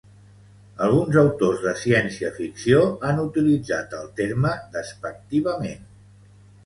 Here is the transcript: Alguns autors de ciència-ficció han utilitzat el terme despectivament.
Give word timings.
Alguns 0.85 1.17
autors 1.23 1.59
de 1.65 1.73
ciència-ficció 1.81 2.81
han 3.09 3.21
utilitzat 3.25 3.95
el 3.99 4.09
terme 4.21 4.55
despectivament. 4.79 5.87